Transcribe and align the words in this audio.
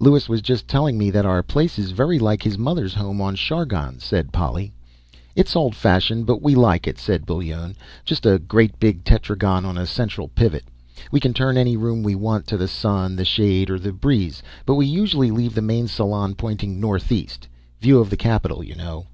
"Lewis 0.00 0.28
was 0.28 0.42
just 0.42 0.66
telling 0.66 0.98
me 0.98 1.08
that 1.08 1.24
our 1.24 1.40
place 1.40 1.78
is 1.78 1.92
very 1.92 2.18
like 2.18 2.42
his 2.42 2.58
mother's 2.58 2.94
home 2.94 3.20
on 3.20 3.36
Chargon," 3.36 4.00
said 4.00 4.32
Polly. 4.32 4.72
"It's 5.36 5.54
old 5.54 5.76
fashioned, 5.76 6.26
but 6.26 6.42
we 6.42 6.56
like 6.56 6.88
it," 6.88 6.98
said 6.98 7.24
Bullone. 7.24 7.76
"Just 8.04 8.26
a 8.26 8.40
great 8.40 8.80
big 8.80 9.04
tetragon 9.04 9.64
on 9.64 9.78
a 9.78 9.86
central 9.86 10.26
pivot. 10.26 10.64
We 11.12 11.20
can 11.20 11.32
turn 11.32 11.56
any 11.56 11.76
room 11.76 12.02
we 12.02 12.16
want 12.16 12.48
to 12.48 12.56
the 12.56 12.66
sun, 12.66 13.14
the 13.14 13.24
shade 13.24 13.70
or 13.70 13.78
the 13.78 13.92
breeze, 13.92 14.42
but 14.66 14.74
we 14.74 14.84
usually 14.84 15.30
leave 15.30 15.54
the 15.54 15.62
main 15.62 15.86
salon 15.86 16.34
pointing 16.34 16.80
northeast. 16.80 17.46
View 17.80 18.00
of 18.00 18.10
the 18.10 18.16
capital, 18.16 18.64
you 18.64 18.74
know." 18.74 19.06